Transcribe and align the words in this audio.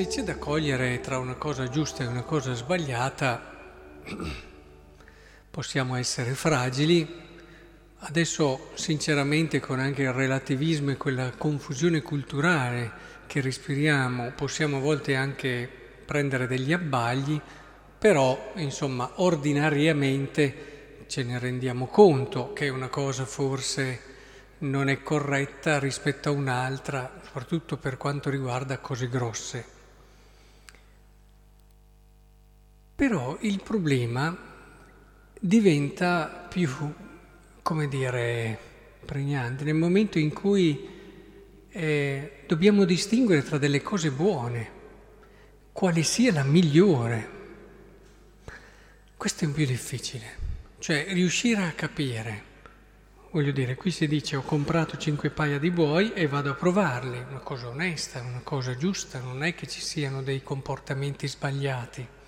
se 0.00 0.06
c'è 0.06 0.22
da 0.22 0.38
cogliere 0.38 1.00
tra 1.00 1.18
una 1.18 1.34
cosa 1.34 1.68
giusta 1.68 2.02
e 2.02 2.06
una 2.06 2.22
cosa 2.22 2.54
sbagliata, 2.54 3.42
possiamo 5.50 5.94
essere 5.96 6.32
fragili. 6.32 7.06
Adesso, 7.98 8.70
sinceramente, 8.72 9.60
con 9.60 9.78
anche 9.78 10.00
il 10.00 10.12
relativismo 10.14 10.90
e 10.90 10.96
quella 10.96 11.32
confusione 11.36 12.00
culturale 12.00 12.90
che 13.26 13.42
respiriamo, 13.42 14.30
possiamo 14.30 14.78
a 14.78 14.80
volte 14.80 15.16
anche 15.16 15.68
prendere 16.06 16.46
degli 16.46 16.72
abbagli, 16.72 17.38
però, 17.98 18.52
insomma, 18.54 19.10
ordinariamente 19.16 21.04
ce 21.08 21.24
ne 21.24 21.38
rendiamo 21.38 21.88
conto 21.88 22.54
che 22.54 22.70
una 22.70 22.88
cosa 22.88 23.26
forse 23.26 24.00
non 24.60 24.88
è 24.88 25.02
corretta 25.02 25.78
rispetto 25.78 26.30
a 26.30 26.32
un'altra, 26.32 27.20
soprattutto 27.22 27.76
per 27.76 27.98
quanto 27.98 28.30
riguarda 28.30 28.78
cose 28.78 29.06
grosse. 29.06 29.79
Però 33.00 33.38
il 33.40 33.62
problema 33.62 34.36
diventa 35.40 36.46
più, 36.50 36.68
come 37.62 37.88
dire, 37.88 38.58
pregnante 39.06 39.64
nel 39.64 39.72
momento 39.72 40.18
in 40.18 40.30
cui 40.34 40.86
eh, 41.70 42.42
dobbiamo 42.46 42.84
distinguere 42.84 43.42
tra 43.42 43.56
delle 43.56 43.80
cose 43.80 44.10
buone, 44.10 44.70
quale 45.72 46.02
sia 46.02 46.30
la 46.30 46.42
migliore. 46.42 47.28
Questo 49.16 49.44
è 49.44 49.46
un 49.46 49.54
più 49.54 49.64
difficile, 49.64 50.36
cioè 50.78 51.06
riuscire 51.08 51.62
a 51.62 51.72
capire 51.72 52.48
Voglio 53.30 53.52
dire, 53.52 53.76
qui 53.76 53.92
si 53.92 54.08
dice 54.08 54.36
ho 54.36 54.42
comprato 54.42 54.98
cinque 54.98 55.30
paia 55.30 55.58
di 55.58 55.70
buoi 55.70 56.12
e 56.12 56.26
vado 56.26 56.50
a 56.50 56.54
provarli, 56.54 57.24
una 57.30 57.38
cosa 57.38 57.68
onesta, 57.68 58.20
una 58.20 58.42
cosa 58.42 58.76
giusta, 58.76 59.20
non 59.20 59.42
è 59.42 59.54
che 59.54 59.66
ci 59.66 59.80
siano 59.80 60.20
dei 60.20 60.42
comportamenti 60.42 61.28
sbagliati. 61.28 62.18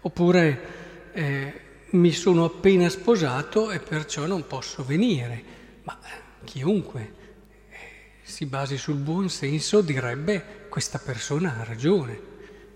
Oppure 0.00 1.10
eh, 1.12 1.60
mi 1.90 2.12
sono 2.12 2.44
appena 2.44 2.88
sposato 2.88 3.70
e 3.70 3.80
perciò 3.80 4.26
non 4.26 4.46
posso 4.46 4.84
venire, 4.84 5.42
ma 5.82 5.98
chiunque 6.44 7.12
eh, 7.70 7.76
si 8.22 8.46
basi 8.46 8.76
sul 8.76 8.96
buon 8.96 9.28
senso 9.30 9.80
direbbe 9.80 10.66
questa 10.68 10.98
persona 10.98 11.58
ha 11.58 11.64
ragione, 11.64 12.20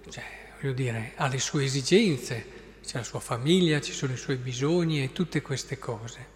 cioè 0.09 0.25
voglio 0.61 0.73
dire 0.73 1.12
ha 1.17 1.28
le 1.28 1.39
sue 1.39 1.65
esigenze, 1.65 2.61
c'è 2.84 2.98
la 2.98 3.05
sua 3.05 3.20
famiglia, 3.20 3.81
ci 3.81 3.93
sono 3.93 4.12
i 4.12 4.17
suoi 4.17 4.37
bisogni 4.37 5.03
e 5.03 5.12
tutte 5.12 5.43
queste 5.43 5.78
cose. 5.78 6.27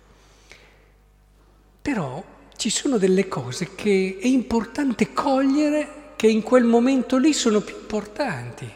Però 1.83 2.25
ci 2.57 2.71
sono 2.71 2.99
delle 2.99 3.27
cose 3.29 3.75
che 3.75 4.19
è 4.21 4.27
importante 4.27 5.13
cogliere 5.13 6.15
che 6.17 6.29
in 6.29 6.43
quel 6.43 6.65
momento 6.65 7.19
lì 7.19 7.33
sono 7.33 7.61
più 7.61 7.77
importanti, 7.77 8.71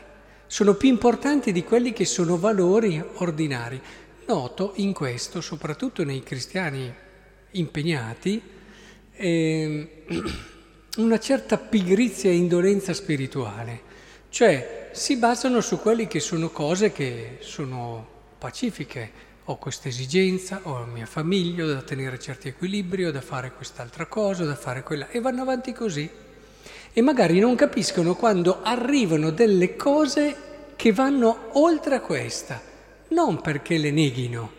sono 0.50 0.74
più 0.74 0.88
importanti 0.88 1.52
di 1.52 1.62
quelli 1.62 1.92
che 1.92 2.04
sono 2.04 2.36
valori 2.36 3.00
ordinari. 3.18 3.80
Noto 4.26 4.72
in 4.76 4.92
questo, 4.92 5.40
soprattutto 5.40 6.02
nei 6.02 6.24
cristiani 6.24 6.92
impegnati, 7.52 8.42
eh, 9.12 10.04
una 10.96 11.18
certa 11.20 11.56
pigrizia 11.56 12.30
e 12.30 12.34
indolenza 12.34 12.92
spirituale, 12.94 13.80
cioè 14.28 14.88
si 14.90 15.16
basano 15.18 15.60
su 15.60 15.78
quelle 15.78 16.08
che 16.08 16.18
sono 16.18 16.50
cose 16.50 16.90
che 16.90 17.36
sono 17.42 18.04
pacifiche, 18.36 19.12
ho 19.44 19.56
questa 19.56 19.86
esigenza, 19.86 20.62
ho 20.64 20.80
la 20.80 20.86
mia 20.86 21.06
famiglia, 21.06 21.62
ho 21.62 21.68
da 21.68 21.82
tenere 21.82 22.18
certi 22.18 22.48
equilibri, 22.48 23.06
ho 23.06 23.12
da 23.12 23.20
fare 23.20 23.52
quest'altra 23.52 24.06
cosa, 24.06 24.42
ho 24.42 24.46
da 24.46 24.56
fare 24.56 24.82
quella, 24.82 25.10
e 25.10 25.20
vanno 25.20 25.42
avanti 25.42 25.72
così. 25.72 26.10
E 26.92 27.02
magari 27.02 27.38
non 27.38 27.54
capiscono 27.54 28.14
quando 28.14 28.62
arrivano 28.62 29.30
delle 29.30 29.76
cose 29.76 30.36
che 30.76 30.92
vanno 30.92 31.50
oltre 31.52 31.94
a 31.96 32.00
questa, 32.00 32.60
non 33.08 33.40
perché 33.40 33.78
le 33.78 33.90
neghino, 33.90 34.52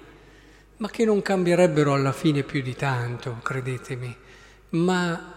ma 0.77 0.89
che 0.89 1.03
non 1.03 1.21
cambierebbero 1.21 1.93
alla 1.93 2.11
fine 2.11 2.43
più 2.43 2.61
di 2.61 2.75
tanto, 2.75 3.39
credetemi, 3.41 4.15
ma 4.69 5.33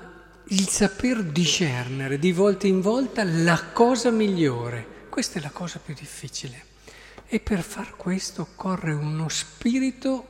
il 0.48 0.68
saper 0.68 1.22
discernere 1.22 2.18
di 2.18 2.32
volta 2.32 2.66
in 2.66 2.80
volta 2.80 3.24
la 3.24 3.60
cosa 3.72 4.10
migliore, 4.10 4.86
questa 5.08 5.38
è 5.38 5.42
la 5.42 5.50
cosa 5.50 5.80
più 5.82 5.94
difficile. 5.94 6.72
E 7.26 7.40
per 7.40 7.62
far 7.62 7.96
questo 7.96 8.42
occorre 8.42 8.92
uno 8.92 9.28
spirito 9.28 10.26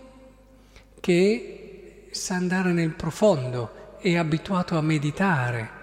che 1.01 2.09
sa 2.13 2.37
andare 2.37 2.73
nel 2.73 2.95
profondo, 2.95 3.99
è 3.99 4.17
abituato 4.17 4.79
a 4.79 4.81
meditare. 4.81 5.83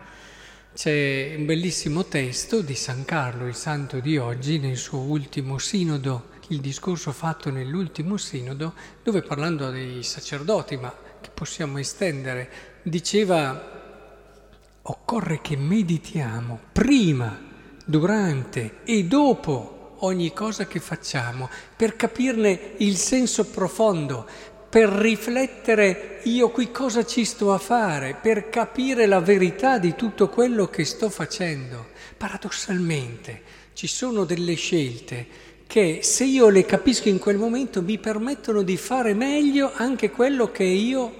C'è 0.74 1.36
un 1.38 1.46
bellissimo 1.46 2.06
testo 2.06 2.62
di 2.62 2.76
San 2.76 3.04
Carlo, 3.04 3.46
il 3.46 3.56
santo 3.56 4.00
di 4.00 4.18
oggi, 4.18 4.58
nel 4.58 4.78
suo 4.78 5.00
ultimo 5.00 5.58
sinodo, 5.58 6.30
il 6.48 6.62
discorso 6.62 7.12
fatto 7.12 7.50
nell'ultimo 7.50 8.16
sinodo, 8.16 8.74
dove 9.04 9.22
parlando 9.22 9.70
dei 9.70 10.02
sacerdoti, 10.02 10.78
ma 10.78 10.96
che 11.20 11.30
possiamo 11.34 11.78
estendere, 11.78 12.50
diceva 12.84 14.80
occorre 14.84 15.42
che 15.42 15.58
meditiamo 15.58 16.58
prima, 16.72 17.38
durante 17.84 18.78
e 18.86 19.04
dopo 19.04 19.98
ogni 20.00 20.32
cosa 20.32 20.68
che 20.68 20.80
facciamo, 20.80 21.50
per 21.76 21.98
capirne 21.98 22.76
il 22.78 22.96
senso 22.96 23.46
profondo, 23.46 24.26
per 24.72 24.88
riflettere 24.88 26.22
io 26.24 26.50
qui 26.50 26.72
cosa 26.72 27.06
ci 27.06 27.26
sto 27.26 27.52
a 27.52 27.58
fare, 27.58 28.16
per 28.22 28.50
capire 28.50 29.06
la 29.06 29.20
verità 29.20 29.78
di 29.78 29.96
tutto 29.96 30.30
quello 30.30 30.68
che 30.68 30.86
sto 30.86 31.10
facendo. 31.10 31.88
Paradossalmente 32.16 33.42
ci 33.74 33.88
sono 33.88 34.24
delle 34.24 34.54
scelte 34.54 35.28
che 35.68 36.00
se 36.04 36.24
io 36.24 36.48
le 36.48 36.66
capisco 36.66 37.10
in 37.10 37.20
quel 37.20 37.36
momento 37.36 37.82
mi 37.82 37.98
permettono 37.98 38.62
di 38.62 38.78
fare 38.78 39.14
meglio 39.14 39.74
anche 39.76 40.10
quello 40.10 40.52
che 40.52 40.64
io 40.64 41.16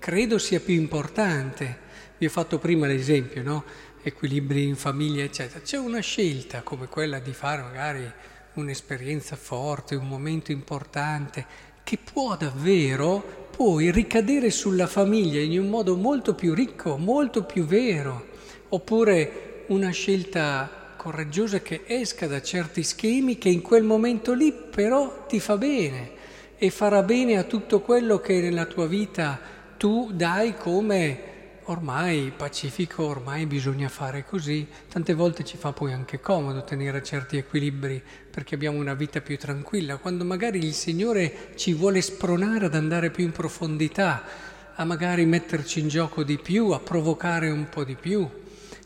credo 0.00 0.38
sia 0.38 0.58
più 0.58 0.74
importante. 0.74 1.84
Vi 2.18 2.26
ho 2.26 2.30
fatto 2.30 2.58
prima 2.58 2.88
l'esempio, 2.88 3.44
no? 3.44 3.64
equilibri 4.02 4.64
in 4.64 4.74
famiglia, 4.74 5.22
eccetera. 5.22 5.60
C'è 5.60 5.76
una 5.76 6.00
scelta 6.00 6.62
come 6.62 6.88
quella 6.88 7.20
di 7.20 7.32
fare 7.32 7.62
magari 7.62 8.12
un'esperienza 8.54 9.36
forte, 9.36 9.94
un 9.94 10.08
momento 10.08 10.50
importante, 10.50 11.74
che 11.86 11.98
può 12.02 12.34
davvero 12.34 13.46
poi 13.56 13.92
ricadere 13.92 14.50
sulla 14.50 14.88
famiglia 14.88 15.38
in 15.38 15.56
un 15.60 15.68
modo 15.68 15.94
molto 15.94 16.34
più 16.34 16.52
ricco, 16.52 16.96
molto 16.96 17.44
più 17.44 17.64
vero, 17.64 18.26
oppure 18.70 19.62
una 19.68 19.90
scelta 19.90 20.94
coraggiosa 20.96 21.60
che 21.60 21.84
esca 21.86 22.26
da 22.26 22.42
certi 22.42 22.82
schemi 22.82 23.38
che 23.38 23.50
in 23.50 23.62
quel 23.62 23.84
momento 23.84 24.34
lì 24.34 24.52
però 24.52 25.26
ti 25.28 25.38
fa 25.38 25.56
bene 25.56 26.10
e 26.56 26.70
farà 26.70 27.04
bene 27.04 27.38
a 27.38 27.44
tutto 27.44 27.80
quello 27.80 28.18
che 28.18 28.40
nella 28.40 28.64
tua 28.64 28.88
vita 28.88 29.38
tu 29.76 30.10
dai 30.12 30.56
come 30.56 31.34
ormai 31.66 32.32
pacifico, 32.36 33.04
ormai 33.04 33.46
bisogna 33.46 33.88
fare 33.88 34.24
così, 34.24 34.66
tante 34.88 35.14
volte 35.14 35.44
ci 35.44 35.56
fa 35.56 35.72
poi 35.72 35.92
anche 35.92 36.20
comodo 36.20 36.62
tenere 36.62 37.02
certi 37.02 37.36
equilibri 37.36 38.02
perché 38.30 38.54
abbiamo 38.54 38.78
una 38.78 38.94
vita 38.94 39.20
più 39.20 39.36
tranquilla, 39.36 39.96
quando 39.96 40.24
magari 40.24 40.58
il 40.58 40.74
Signore 40.74 41.52
ci 41.56 41.72
vuole 41.72 42.02
spronare 42.02 42.66
ad 42.66 42.74
andare 42.74 43.10
più 43.10 43.24
in 43.24 43.32
profondità, 43.32 44.22
a 44.74 44.84
magari 44.84 45.24
metterci 45.24 45.80
in 45.80 45.88
gioco 45.88 46.22
di 46.22 46.38
più, 46.38 46.70
a 46.70 46.78
provocare 46.78 47.50
un 47.50 47.68
po' 47.68 47.82
di 47.82 47.94
più 47.94 48.28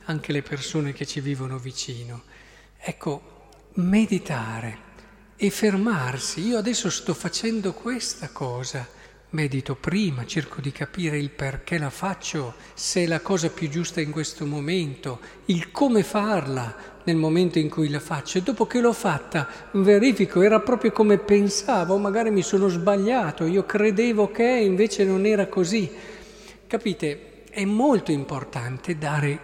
anche 0.05 0.33
le 0.33 0.43
persone 0.43 0.93
che 0.93 1.05
ci 1.05 1.21
vivono 1.21 1.59
vicino. 1.59 2.23
Ecco, 2.79 3.49
meditare 3.75 4.89
e 5.37 5.51
fermarsi, 5.51 6.47
io 6.47 6.59
adesso 6.59 6.89
sto 6.89 7.13
facendo 7.13 7.73
questa 7.73 8.31
cosa 8.31 8.99
medito 9.31 9.77
prima, 9.77 10.27
cerco 10.27 10.61
di 10.61 10.73
capire 10.73 11.19
il 11.19 11.31
perché 11.31 11.79
la 11.79 11.91
faccio, 11.91 12.55
se 12.75 13.05
è 13.05 13.07
la 13.07 13.21
cosa 13.21 13.51
più 13.51 13.69
giusta 13.69 14.01
in 14.01 14.11
questo 14.11 14.45
momento, 14.45 15.21
il 15.47 15.71
come 15.71 16.03
farla 16.03 16.99
nel 17.05 17.17
momento 17.17 17.59
in 17.59 17.69
cui 17.69 17.89
la 17.89 18.01
faccio 18.01 18.39
e 18.39 18.43
dopo 18.43 18.67
che 18.67 18.81
l'ho 18.81 18.93
fatta 18.93 19.49
verifico, 19.73 20.43
era 20.43 20.61
proprio 20.61 20.91
come 20.93 21.19
pensavo, 21.19 21.97
magari 21.99 22.31
mi 22.31 22.43
sono 22.43 22.69
sbagliato, 22.69 23.45
io 23.45 23.65
credevo 23.65 24.31
che 24.31 24.45
invece 24.45 25.05
non 25.05 25.25
era 25.25 25.47
così. 25.47 25.91
Capite? 26.67 27.45
È 27.51 27.65
molto 27.65 28.13
importante 28.13 28.99
dare 28.99 29.39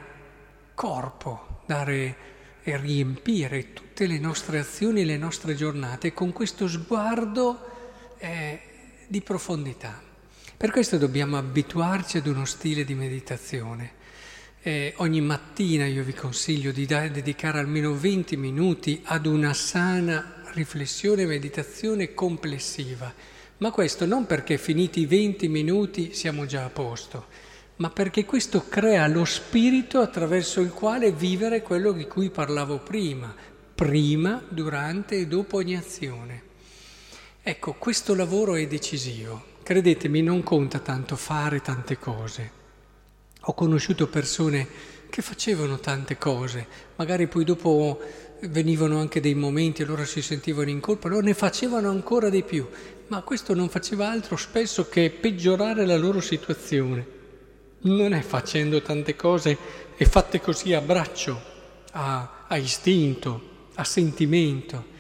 corpo, 0.75 1.61
dare 1.67 2.17
e 2.63 2.77
riempire 2.77 3.73
tutte 3.73 4.07
le 4.07 4.19
nostre 4.19 4.59
azioni 4.59 5.03
e 5.03 5.05
le 5.05 5.17
nostre 5.17 5.55
giornate 5.55 6.13
con 6.13 6.33
questo 6.33 6.67
sguardo 6.67 7.59
eh, 8.19 8.61
di 9.07 9.21
profondità. 9.21 10.03
Per 10.57 10.71
questo 10.71 10.97
dobbiamo 10.97 11.37
abituarci 11.37 12.17
ad 12.17 12.27
uno 12.27 12.45
stile 12.45 12.85
di 12.85 12.95
meditazione. 12.95 13.93
Eh, 14.63 14.95
ogni 14.97 15.21
mattina 15.21 15.87
io 15.87 16.03
vi 16.03 16.15
consiglio 16.15 16.73
di 16.73 16.87
da- 16.87 17.09
dedicare 17.09 17.59
almeno 17.59 17.95
20 17.95 18.37
minuti 18.37 19.01
ad 19.05 19.27
una 19.27 19.53
sana 19.53 20.43
riflessione 20.55 21.23
e 21.23 21.27
meditazione 21.27 22.15
complessiva, 22.15 23.13
ma 23.59 23.71
questo 23.71 24.07
non 24.07 24.27
perché 24.27 24.59
finiti 24.59 25.01
i 25.01 25.07
20 25.07 25.49
minuti 25.49 26.15
siamo 26.15 26.47
già 26.47 26.65
a 26.65 26.71
posto, 26.71 27.27
ma 27.77 27.91
perché 27.91 28.25
questo 28.25 28.67
crea 28.67 29.07
lo 29.07 29.25
spirito 29.27 30.01
attraverso 30.01 30.61
il 30.61 30.71
quale 30.71 31.13
vivere 31.13 31.63
quello 31.63 31.93
di 31.93 32.07
cui 32.07 32.31
parlavo 32.31 32.79
prima, 32.79 33.35
prima, 33.75 34.43
durante 34.49 35.17
e 35.17 35.27
dopo 35.27 35.59
ogni 35.59 35.77
azione. 35.77 36.46
Ecco, 37.49 37.75
questo 37.75 38.17
lavoro 38.17 38.57
è 38.57 38.67
decisivo. 38.67 39.41
Credetemi, 39.63 40.21
non 40.21 40.43
conta 40.43 40.81
tanto 40.81 41.15
fare 41.15 41.61
tante 41.61 41.97
cose. 41.97 42.51
Ho 43.43 43.55
conosciuto 43.55 44.09
persone 44.09 44.67
che 45.09 45.23
facevano 45.23 45.79
tante 45.79 46.19
cose, 46.19 46.67
magari 46.97 47.29
poi 47.29 47.45
dopo 47.45 48.01
venivano 48.49 48.99
anche 48.99 49.21
dei 49.21 49.37
momenti, 49.37 49.83
allora 49.83 50.05
si 50.05 50.23
sentivano 50.23 50.71
in 50.71 50.81
colpa, 50.81 51.07
allora 51.07 51.23
ne 51.23 51.35
facevano 51.35 51.89
ancora 51.89 52.31
di 52.31 52.43
più, 52.43 52.67
ma 53.07 53.23
questo 53.23 53.55
non 53.55 53.69
faceva 53.69 54.11
altro 54.11 54.35
spesso 54.35 54.89
che 54.89 55.11
peggiorare 55.11 55.87
la 55.87 55.97
loro 55.97 56.21
situazione. 56.21 57.07
Non 57.83 58.13
è 58.13 58.23
facendo 58.23 58.83
tante 58.83 59.15
cose 59.15 59.57
e 59.97 60.05
fatte 60.05 60.41
così 60.41 60.73
a 60.73 60.81
braccio, 60.81 61.41
a, 61.93 62.45
a 62.49 62.57
istinto, 62.57 63.69
a 63.75 63.85
sentimento, 63.85 64.95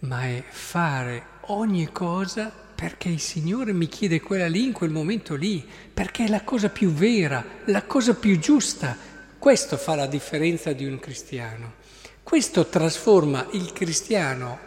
ma 0.00 0.24
è 0.24 0.44
fare 0.48 1.24
ogni 1.46 1.90
cosa 1.92 2.52
perché 2.76 3.08
il 3.08 3.20
Signore 3.20 3.72
mi 3.72 3.88
chiede 3.88 4.20
quella 4.20 4.46
lì 4.46 4.64
in 4.64 4.72
quel 4.72 4.90
momento 4.90 5.34
lì, 5.34 5.66
perché 5.92 6.24
è 6.24 6.28
la 6.28 6.42
cosa 6.42 6.68
più 6.68 6.90
vera, 6.90 7.42
la 7.64 7.84
cosa 7.84 8.14
più 8.14 8.38
giusta. 8.38 8.96
Questo 9.38 9.78
fa 9.78 9.94
la 9.94 10.06
differenza 10.06 10.72
di 10.72 10.84
un 10.84 10.98
cristiano. 10.98 11.74
Questo 12.22 12.66
trasforma 12.66 13.46
il 13.52 13.72
cristiano 13.72 14.58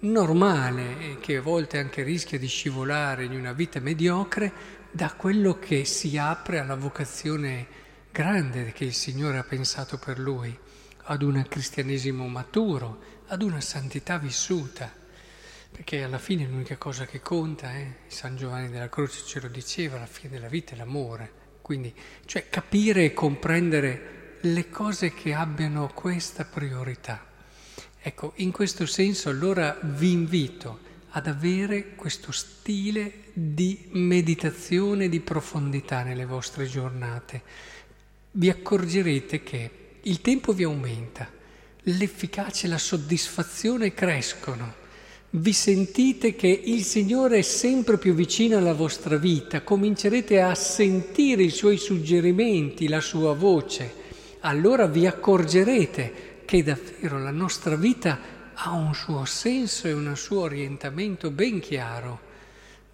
normale, 0.00 1.16
che 1.20 1.36
a 1.36 1.42
volte 1.42 1.78
anche 1.78 2.02
rischia 2.02 2.38
di 2.38 2.48
scivolare 2.48 3.24
in 3.24 3.32
una 3.32 3.52
vita 3.52 3.80
mediocre, 3.80 4.52
da 4.90 5.14
quello 5.14 5.58
che 5.58 5.86
si 5.86 6.18
apre 6.18 6.58
alla 6.58 6.76
vocazione 6.76 7.66
grande 8.12 8.72
che 8.72 8.84
il 8.84 8.94
Signore 8.94 9.38
ha 9.38 9.42
pensato 9.42 9.98
per 9.98 10.18
lui, 10.18 10.56
ad 11.06 11.22
un 11.22 11.44
cristianesimo 11.48 12.26
maturo, 12.26 13.00
ad 13.26 13.42
una 13.42 13.60
santità 13.60 14.18
vissuta. 14.18 14.92
Perché 15.70 16.02
alla 16.02 16.18
fine 16.18 16.46
l'unica 16.46 16.76
cosa 16.76 17.06
che 17.06 17.20
conta, 17.20 17.74
eh, 17.74 17.96
San 18.06 18.36
Giovanni 18.36 18.70
della 18.70 18.88
Croce 18.88 19.24
ce 19.24 19.40
lo 19.40 19.48
diceva, 19.48 19.96
alla 19.96 20.06
fine 20.06 20.30
della 20.30 20.48
vita 20.48 20.74
è 20.74 20.76
l'amore. 20.76 21.44
Quindi, 21.62 21.94
cioè 22.24 22.48
capire 22.48 23.04
e 23.04 23.12
comprendere 23.12 24.38
le 24.40 24.68
cose 24.70 25.12
che 25.12 25.34
abbiano 25.34 25.88
questa 25.92 26.44
priorità. 26.44 27.24
Ecco, 28.00 28.32
in 28.36 28.52
questo 28.52 28.86
senso 28.86 29.28
allora 29.28 29.78
vi 29.82 30.12
invito 30.12 30.84
ad 31.10 31.26
avere 31.26 31.94
questo 31.94 32.30
stile 32.30 33.24
di 33.32 33.88
meditazione, 33.92 35.08
di 35.08 35.20
profondità 35.20 36.02
nelle 36.02 36.24
vostre 36.24 36.66
giornate. 36.66 37.42
Vi 38.32 38.48
accorgerete 38.48 39.42
che 39.42 39.85
il 40.06 40.20
tempo 40.20 40.52
vi 40.52 40.64
aumenta, 40.64 41.28
l'efficacia 41.82 42.66
e 42.66 42.70
la 42.70 42.78
soddisfazione 42.78 43.94
crescono. 43.94 44.84
Vi 45.30 45.52
sentite 45.52 46.34
che 46.34 46.48
il 46.48 46.82
Signore 46.84 47.38
è 47.38 47.42
sempre 47.42 47.98
più 47.98 48.14
vicino 48.14 48.56
alla 48.56 48.72
vostra 48.72 49.16
vita, 49.16 49.62
comincerete 49.62 50.40
a 50.40 50.54
sentire 50.54 51.42
i 51.42 51.50
suoi 51.50 51.76
suggerimenti, 51.76 52.88
la 52.88 53.00
sua 53.00 53.34
voce 53.34 54.04
allora 54.46 54.86
vi 54.86 55.06
accorgerete 55.06 56.42
che 56.44 56.62
davvero 56.62 57.18
la 57.18 57.32
nostra 57.32 57.74
vita 57.74 58.18
ha 58.54 58.70
un 58.70 58.94
suo 58.94 59.24
senso 59.24 59.88
e 59.88 59.92
un 59.92 60.16
suo 60.16 60.42
orientamento 60.42 61.32
ben 61.32 61.58
chiaro 61.58 62.20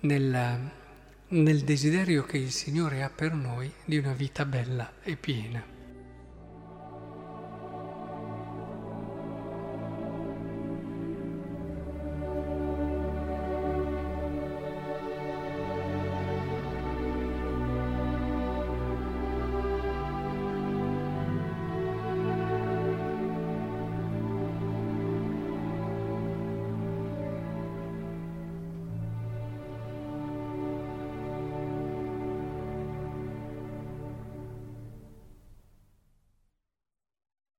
nel, 0.00 0.58
nel 1.28 1.60
desiderio 1.60 2.24
che 2.24 2.38
il 2.38 2.50
Signore 2.50 3.02
ha 3.02 3.10
per 3.14 3.34
noi 3.34 3.70
di 3.84 3.98
una 3.98 4.14
vita 4.14 4.46
bella 4.46 4.92
e 5.02 5.16
piena. 5.16 5.81